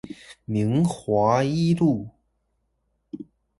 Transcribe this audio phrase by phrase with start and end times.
[0.45, 2.09] 明華一路